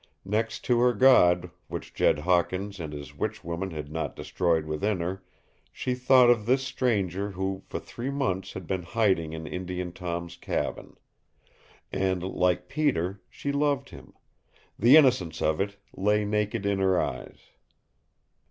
[0.25, 4.99] Next to her God, which Jed Hawkins and his witch woman had not destroyed within
[4.99, 5.23] her,
[5.71, 10.37] she thought of this stranger who for three months had been hiding in Indian Tom's
[10.37, 10.95] cabin.
[11.91, 14.13] And, like Peter, she loved him.
[14.79, 17.37] The innocence of it lay naked in her eyes.